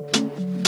[0.00, 0.64] music.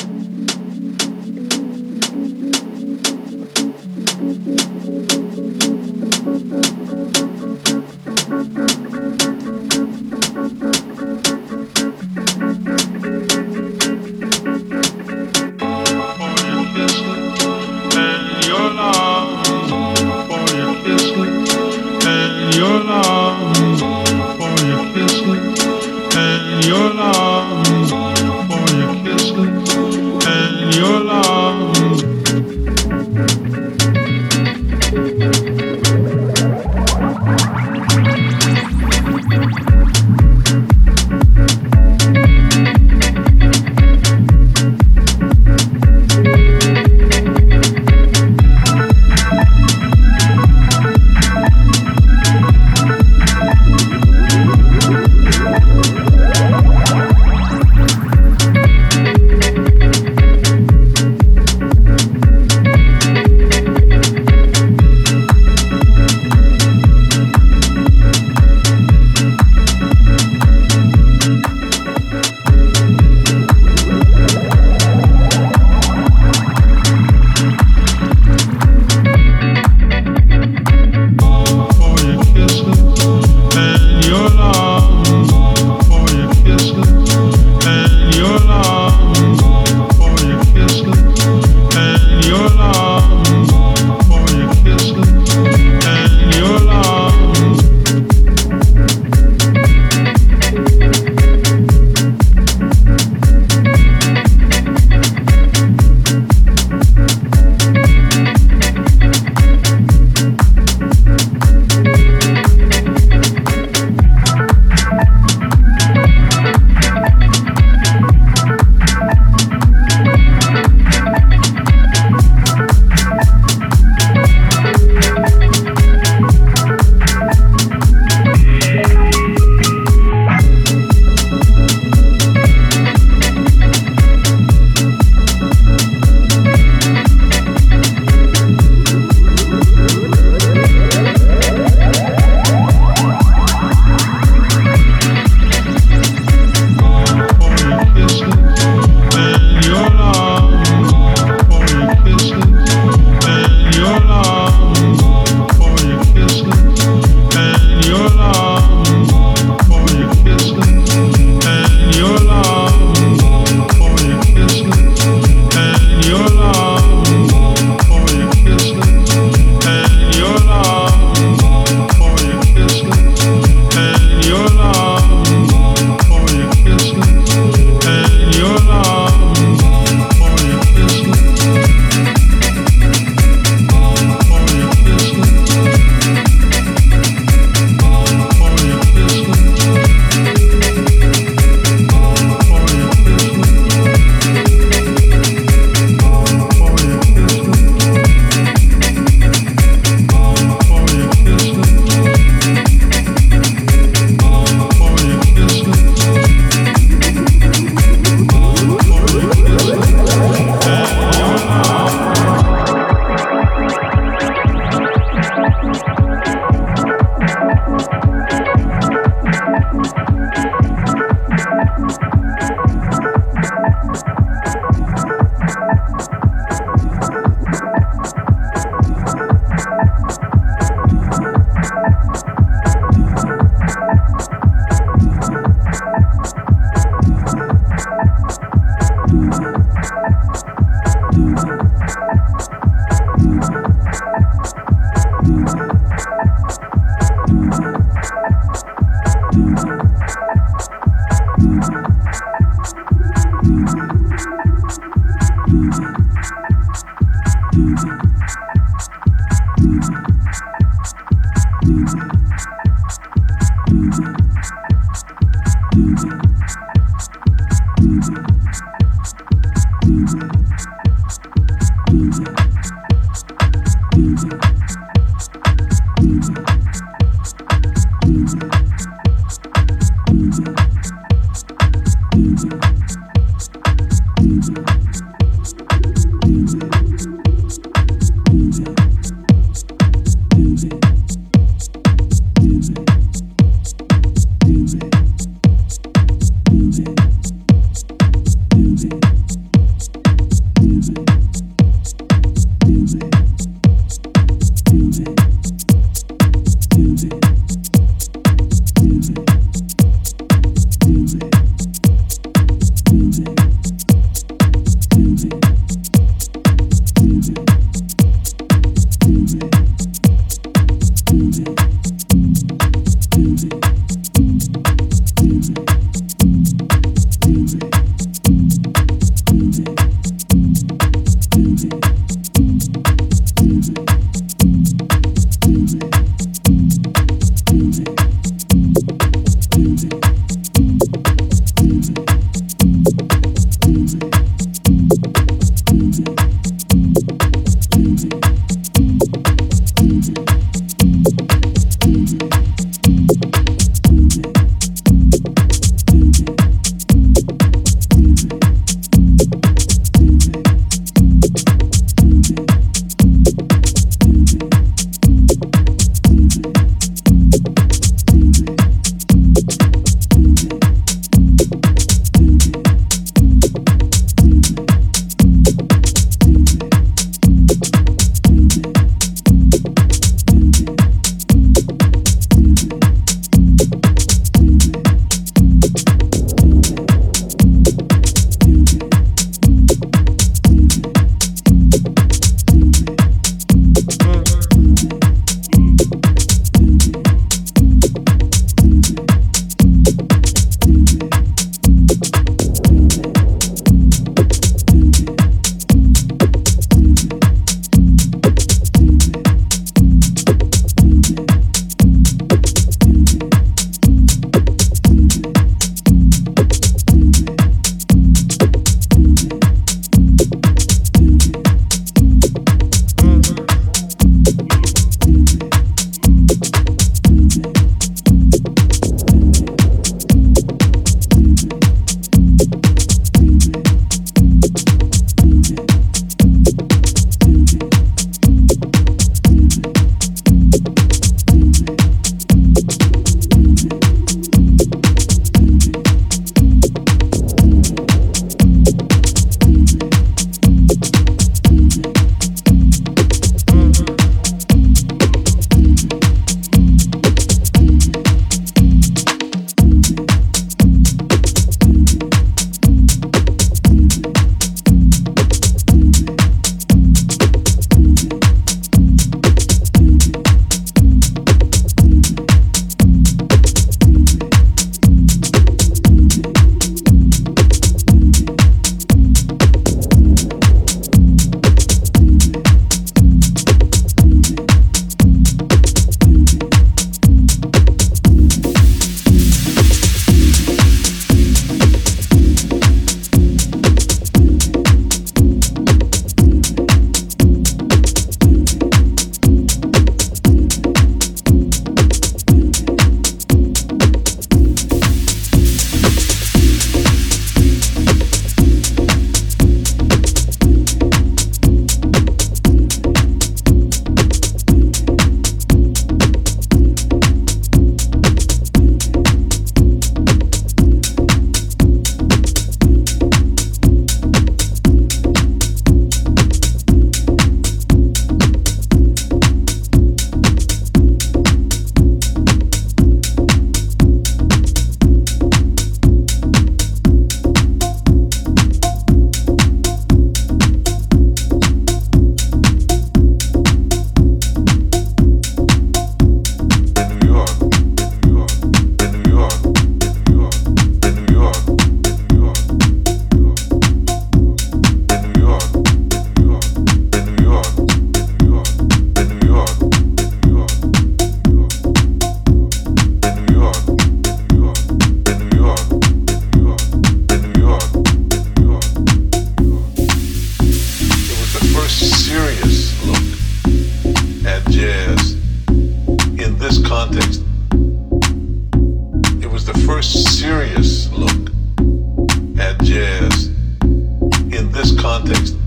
[584.99, 585.46] Context.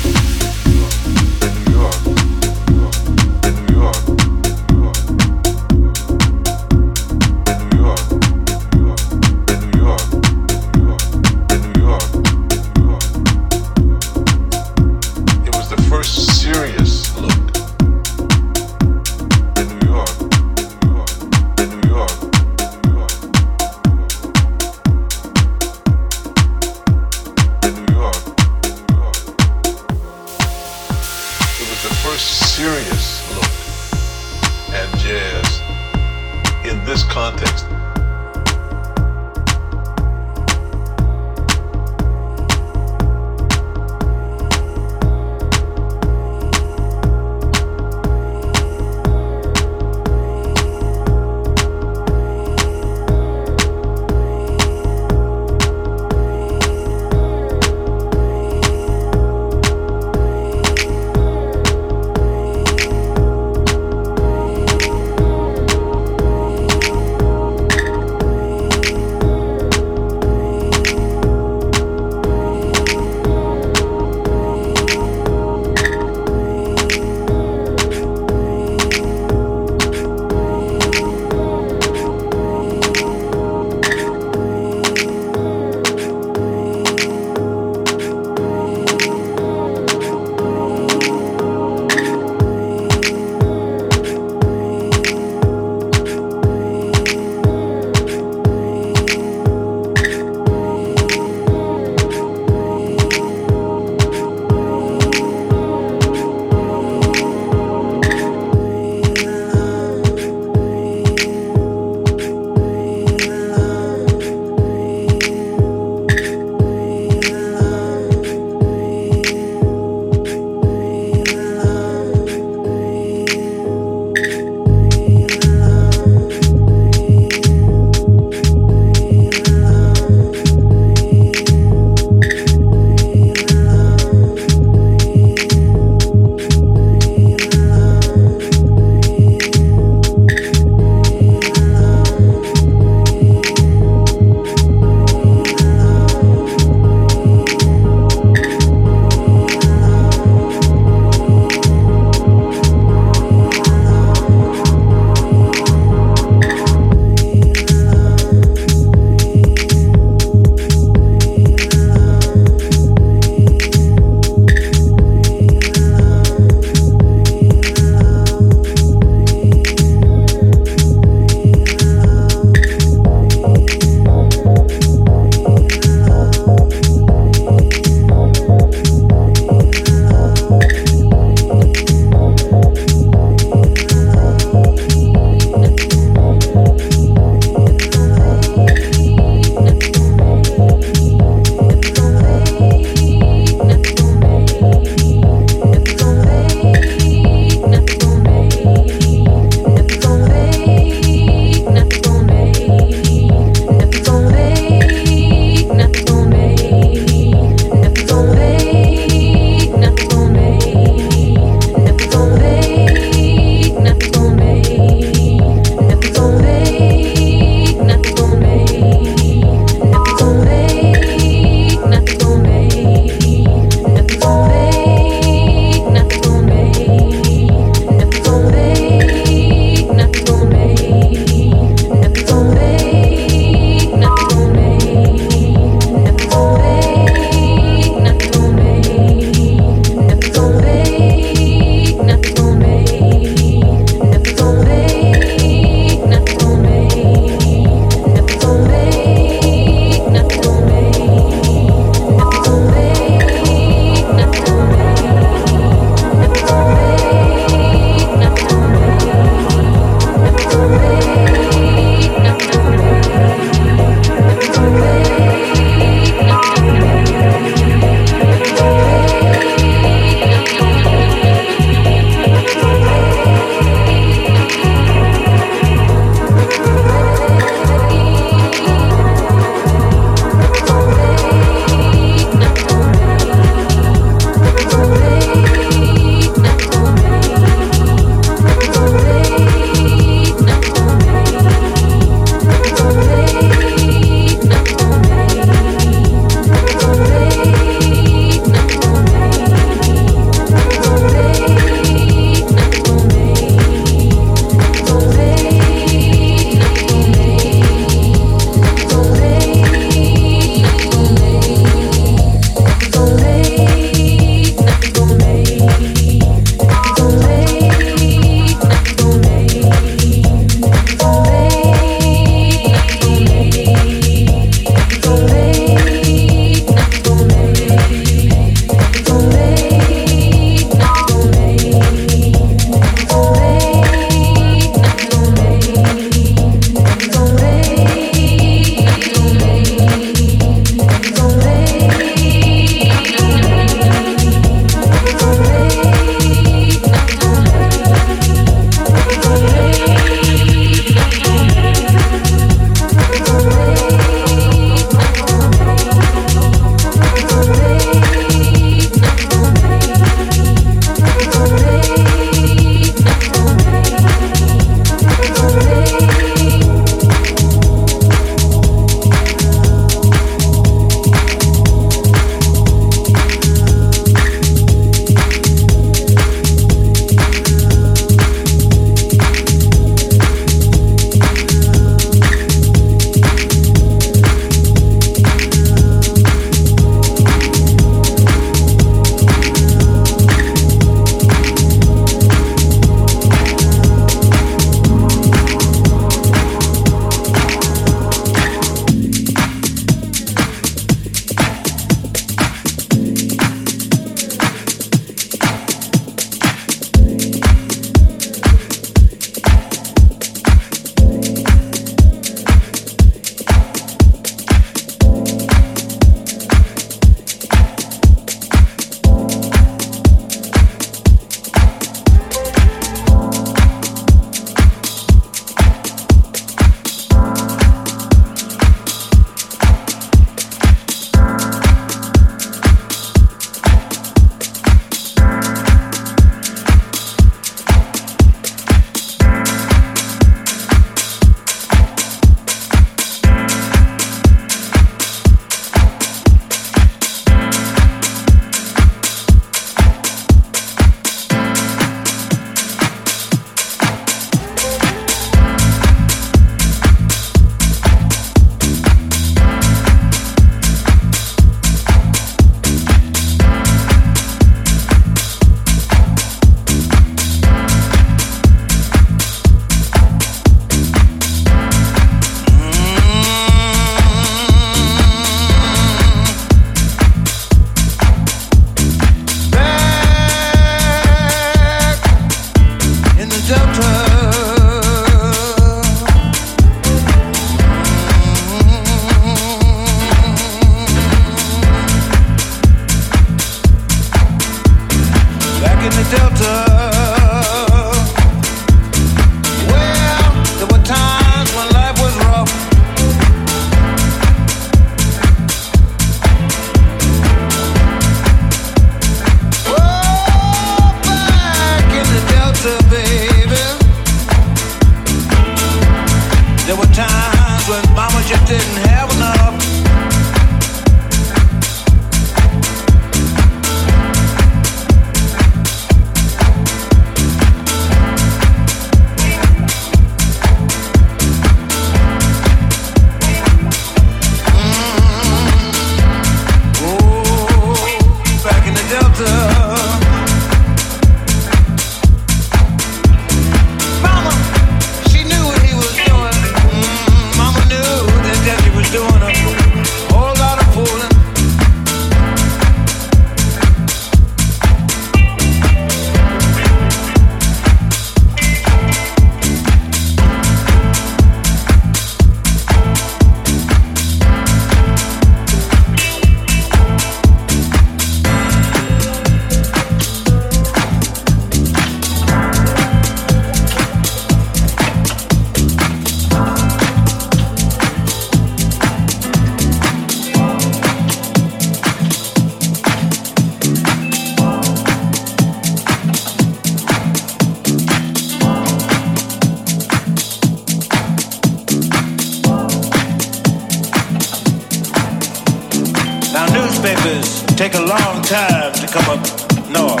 [597.70, 599.20] Take a long time to come up
[599.68, 600.00] north.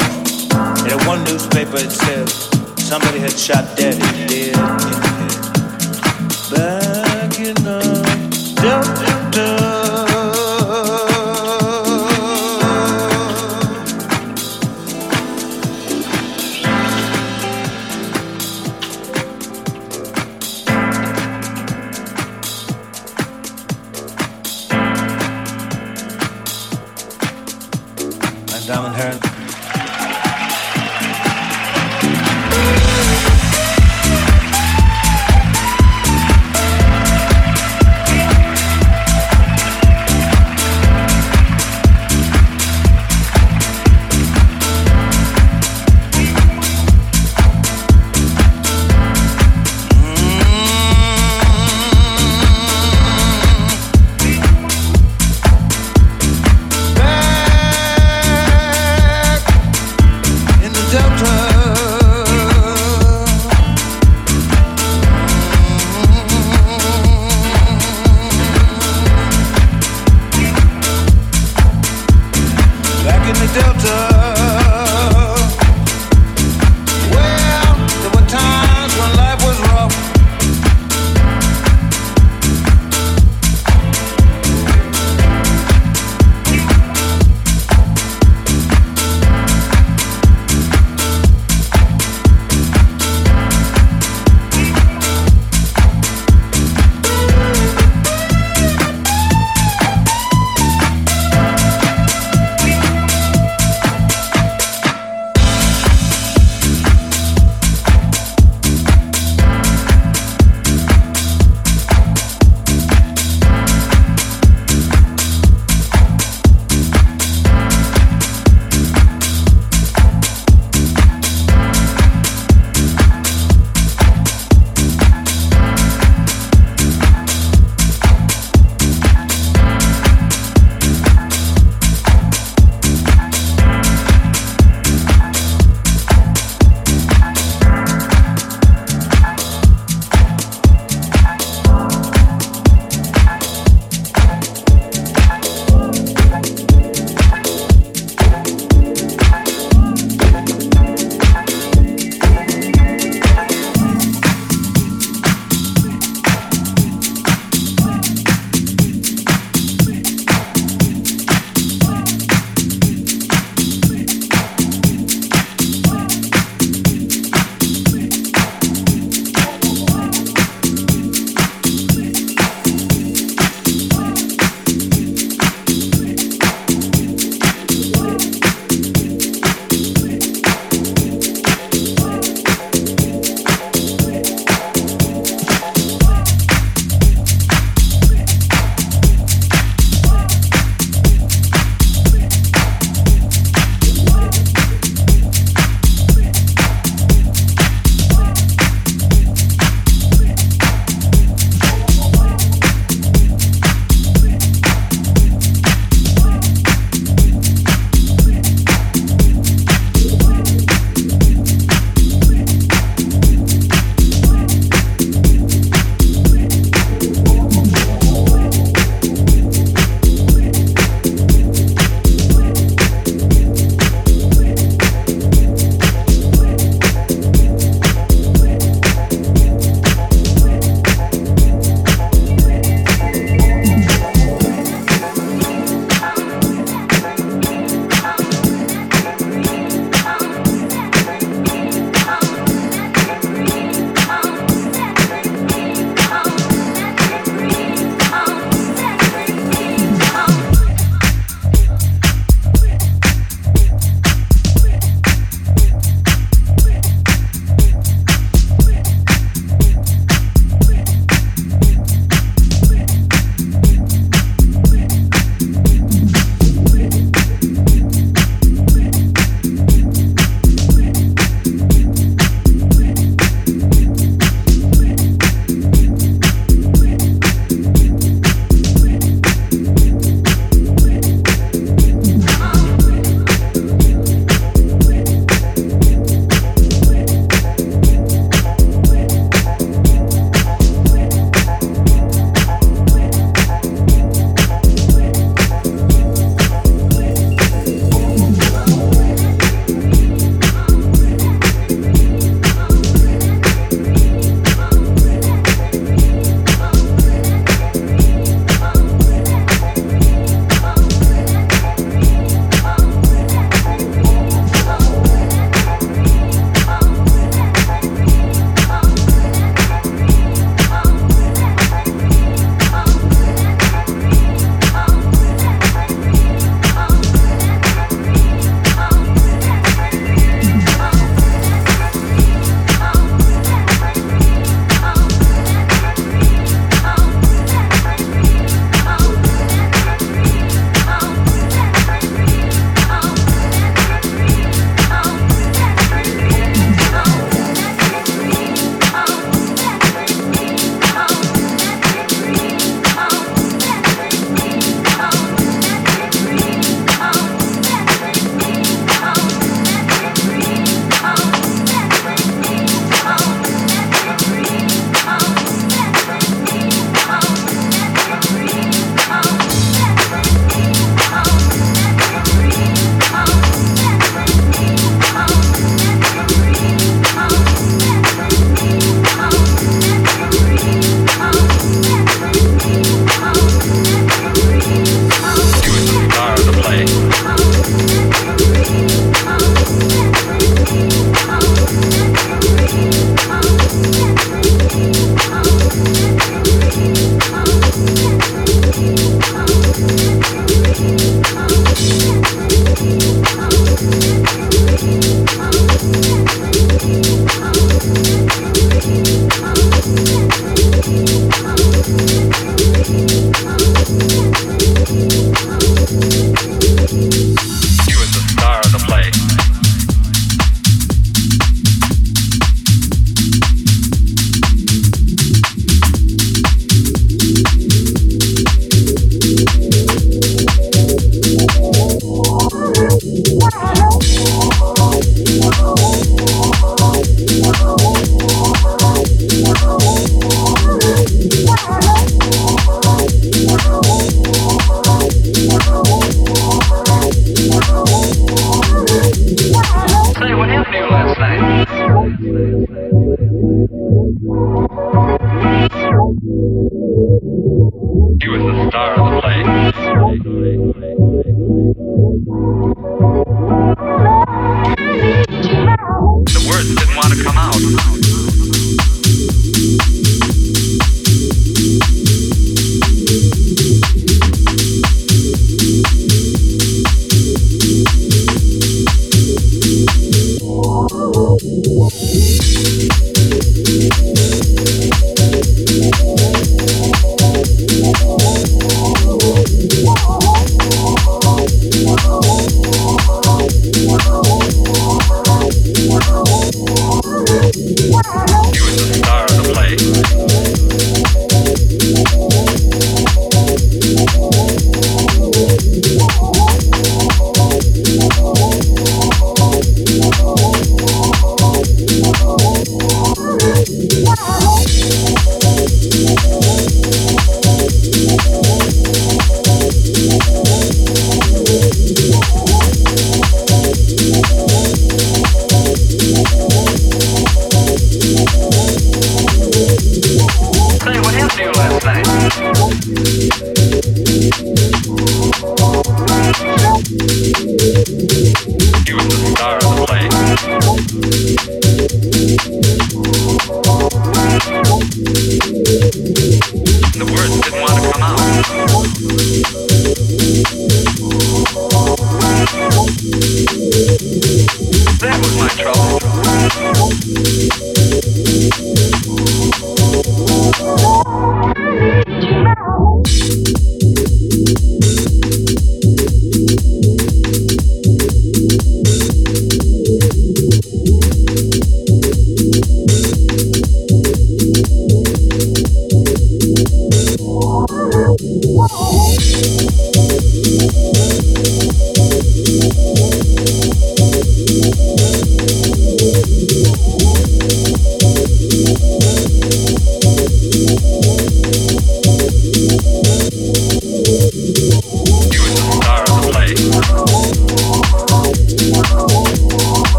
[0.90, 2.28] In one newspaper it said
[2.78, 3.97] somebody had shot dead